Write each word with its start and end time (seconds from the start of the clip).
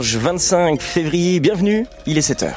25 0.00 0.80
février, 0.80 1.40
bienvenue, 1.40 1.84
il 2.06 2.18
est 2.18 2.20
7h. 2.20 2.52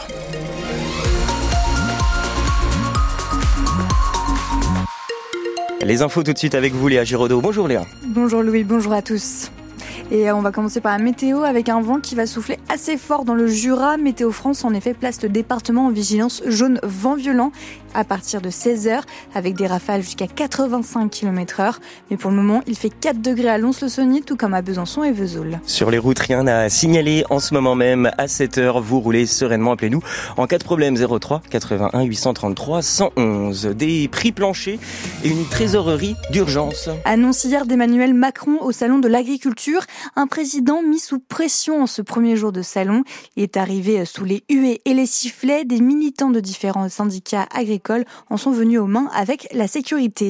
Les 5.81 6.03
infos 6.03 6.21
tout 6.21 6.33
de 6.33 6.37
suite 6.37 6.53
avec 6.53 6.73
vous 6.73 6.87
Léa 6.87 7.03
Giraudot. 7.03 7.41
Bonjour 7.41 7.67
Léa. 7.67 7.87
Bonjour 8.05 8.43
Louis, 8.43 8.63
bonjour 8.63 8.93
à 8.93 9.01
tous. 9.01 9.49
Et 10.11 10.29
euh, 10.29 10.35
on 10.35 10.41
va 10.41 10.51
commencer 10.51 10.81
par 10.81 10.91
la 10.95 11.03
météo 11.03 11.43
avec 11.43 11.69
un 11.69 11.81
vent 11.81 11.99
qui 11.99 12.15
va 12.15 12.27
souffler 12.27 12.59
assez 12.69 12.97
fort 12.97 13.25
dans 13.25 13.33
le 13.33 13.47
Jura. 13.47 13.97
Météo 13.97 14.31
France 14.31 14.65
en 14.65 14.73
effet 14.73 14.93
place 14.93 15.23
le 15.23 15.29
département 15.29 15.87
en 15.87 15.89
vigilance 15.89 16.43
jaune 16.45 16.79
vent 16.83 17.15
violent 17.15 17.51
à 17.93 18.03
partir 18.03 18.41
de 18.41 18.49
16h 18.49 19.01
avec 19.33 19.55
des 19.55 19.67
rafales 19.67 20.01
jusqu'à 20.01 20.27
85 20.27 21.09
km 21.09 21.59
heure. 21.59 21.79
Mais 22.09 22.17
pour 22.17 22.31
le 22.31 22.37
moment, 22.37 22.61
il 22.67 22.75
fait 22.75 22.89
4 22.89 23.21
degrés 23.21 23.49
à 23.49 23.57
Lons-le-Saunier, 23.57 24.21
tout 24.21 24.37
comme 24.37 24.53
à 24.53 24.61
Besançon 24.61 25.03
et 25.03 25.11
Vesoul. 25.11 25.59
Sur 25.65 25.91
les 25.91 25.97
routes, 25.97 26.19
rien 26.19 26.47
à 26.47 26.69
signaler 26.69 27.25
en 27.29 27.39
ce 27.39 27.53
moment 27.53 27.75
même. 27.75 28.11
À 28.17 28.27
7h, 28.27 28.81
vous 28.81 28.99
roulez 28.99 29.25
sereinement. 29.25 29.73
Appelez-nous 29.73 30.01
en 30.37 30.47
cas 30.47 30.57
de 30.57 30.63
problème 30.63 30.95
03 30.97 31.41
81 31.49 32.03
833 32.03 32.81
111. 32.81 33.65
Des 33.75 34.07
prix 34.07 34.31
planchers 34.31 34.79
et 35.23 35.29
une 35.29 35.45
trésorerie 35.45 36.15
d'urgence. 36.31 36.89
Annonce 37.05 37.43
hier 37.43 37.65
d'Emmanuel 37.65 38.13
Macron 38.13 38.57
au 38.61 38.71
Salon 38.71 38.99
de 38.99 39.07
l'Agriculture. 39.07 39.81
Un 40.15 40.27
président 40.27 40.81
mis 40.81 40.99
sous 40.99 41.19
pression 41.19 41.83
en 41.83 41.87
ce 41.87 42.01
premier 42.01 42.35
jour 42.35 42.51
de 42.51 42.61
salon. 42.61 43.03
Il 43.35 43.43
est 43.43 43.57
arrivé 43.57 44.05
sous 44.05 44.23
les 44.23 44.43
huées 44.49 44.81
et 44.85 44.93
les 44.93 45.05
sifflets 45.05 45.65
des 45.65 45.81
militants 45.81 46.29
de 46.29 46.39
différents 46.39 46.87
syndicats 46.87 47.47
agricoles 47.53 47.80
en 48.29 48.37
sont 48.37 48.51
venus 48.51 48.79
aux 48.79 48.87
mains 48.87 49.09
avec 49.13 49.47
la 49.53 49.67
sécurité. 49.67 50.29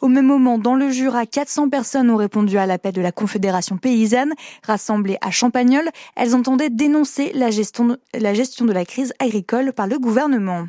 Au 0.00 0.08
même 0.08 0.26
moment, 0.26 0.58
dans 0.58 0.74
le 0.74 0.90
Jura, 0.90 1.26
400 1.26 1.68
personnes 1.68 2.10
ont 2.10 2.16
répondu 2.16 2.58
à 2.58 2.66
l'appel 2.66 2.92
de 2.92 3.00
la 3.00 3.12
Confédération 3.12 3.76
paysanne. 3.76 4.32
Rassemblées 4.62 5.18
à 5.20 5.30
Champagnol, 5.30 5.88
elles 6.16 6.34
entendaient 6.34 6.70
dénoncer 6.70 7.32
la 7.34 7.50
gestion, 7.50 7.96
la 8.14 8.34
gestion 8.34 8.64
de 8.64 8.72
la 8.72 8.84
crise 8.84 9.12
agricole 9.18 9.72
par 9.72 9.86
le 9.86 9.98
gouvernement. 9.98 10.66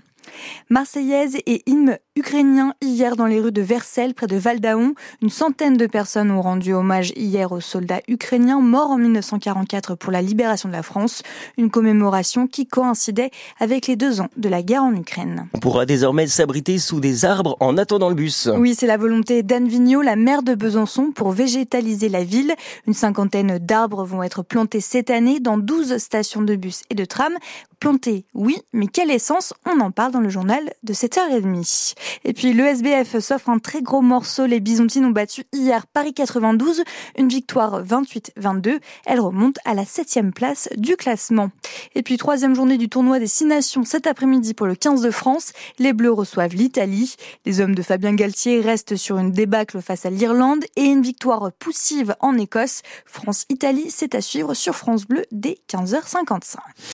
Marseillaise 0.70 1.38
et 1.46 1.62
hymne 1.68 2.00
ukrainien 2.16 2.74
hier 2.82 3.16
dans 3.16 3.28
les 3.28 3.40
rues 3.40 3.52
de 3.52 3.62
Versailles, 3.62 4.16
près 4.16 4.26
de 4.26 4.36
Valdaon. 4.36 4.96
Une 5.22 5.30
centaine 5.30 5.78
de 5.78 5.86
personnes 5.86 6.32
ont 6.32 6.42
rendu 6.42 6.74
hommage 6.74 7.14
hier 7.16 7.52
aux 7.52 7.60
soldats 7.60 8.02
ukrainiens 8.08 8.60
morts 8.62 8.90
en 8.90 8.98
1944 8.98 9.94
pour 9.94 10.12
la 10.12 10.24
libération 10.24 10.68
de 10.68 10.74
la 10.74 10.82
France. 10.82 11.22
Une 11.60 11.70
commémoration 11.70 12.48
qui 12.48 12.66
coïncidait 12.66 13.30
avec 13.60 13.86
les 13.86 13.96
deux 13.96 14.22
ans 14.22 14.30
de 14.38 14.50
la 14.50 14.64
guerre 14.64 14.84
en 14.84 14.96
Ukraine. 14.96 15.48
On 15.54 15.60
pourra 15.60 15.86
désormais 15.86 16.26
s'abriter 16.26 16.80
sous 16.80 17.00
des 17.00 17.26
arbres 17.26 17.58
en 17.60 17.78
attendant 17.78 18.10
le 18.10 18.16
bus. 18.16 18.50
Oui, 18.58 18.74
c'est 18.74 18.88
la 18.88 18.98
volonté 18.98 19.44
d'Anne 19.44 19.68
Vigneault, 19.68 20.02
la 20.02 20.16
maire 20.16 20.42
de 20.42 20.56
Besançon, 20.56 21.12
pour 21.12 21.30
végétaliser 21.30 22.10
la 22.10 22.24
ville. 22.24 22.56
Une 22.88 22.94
cinquantaine 22.94 23.60
d'arbres 23.60 24.04
vont 24.04 24.24
être 24.24 24.42
plantés 24.42 24.82
cette 24.82 25.12
année 25.12 25.40
dans 25.40 25.60
12 25.60 25.98
stations 25.98 26.42
de 26.42 26.56
bus 26.56 26.82
et 26.90 26.96
de 26.96 27.06
tram. 27.06 27.34
Plantés, 27.80 28.26
oui, 28.34 28.58
mais 28.74 28.88
quelle 28.88 29.12
essence? 29.12 29.54
On 29.66 29.80
en 29.80 29.92
parle 29.92 30.14
dans 30.14 30.22
le 30.22 30.30
journal 30.30 30.55
de 30.84 30.94
7h30. 30.94 31.96
Et 32.24 32.34
puis 32.34 32.54
le 32.54 32.66
SBF 32.66 33.20
s'offre 33.20 33.50
un 33.50 33.60
très 33.60 33.82
gros 33.82 34.02
morceau. 34.02 34.46
Les 34.46 34.60
Byzantines 34.60 35.06
ont 35.06 35.12
battu 35.12 35.44
hier 35.54 35.88
Paris 35.88 36.14
92, 36.14 36.84
une 37.18 37.28
victoire 37.28 37.84
28-22. 37.84 38.80
Elle 39.06 39.20
remonte 39.20 39.58
à 39.66 39.74
la 39.74 39.86
septième 39.86 40.34
place 40.34 40.70
du 40.78 40.96
classement. 40.96 41.50
Et 41.96 42.04
puis 42.04 42.18
troisième 42.18 42.56
journée 42.56 42.78
du 42.78 42.90
tournoi 42.90 43.20
des 43.20 43.28
Six 43.28 43.46
Nations 43.46 43.84
cet 43.84 44.08
après-midi 44.08 44.54
pour 44.54 44.68
le 44.68 44.76
15 44.76 45.02
de 45.02 45.12
France. 45.12 45.54
Les 45.80 45.94
Bleus 45.94 46.12
reçoivent 46.12 46.56
l'Italie. 46.56 47.16
Les 47.46 47.62
hommes 47.62 47.76
de 47.76 47.82
Fabien 47.82 48.14
Galtier 48.14 48.62
restent 48.62 48.96
sur 48.96 49.18
une 49.18 49.32
débâcle 49.32 49.82
face 49.82 50.06
à 50.06 50.10
l'Irlande 50.10 50.64
et 50.76 50.84
une 50.84 51.02
victoire 51.02 51.52
poussive 51.54 52.16
en 52.20 52.38
Écosse. 52.38 52.82
France-Italie, 53.06 53.88
c'est 53.90 54.16
à 54.16 54.22
suivre 54.22 54.54
sur 54.54 54.76
France 54.76 55.06
Bleu 55.06 55.24
dès 55.32 55.58
15h55. 55.70 56.58